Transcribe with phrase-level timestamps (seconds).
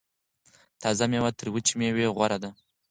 [0.81, 2.49] تازه میوه تر وچې میوې غوره ده.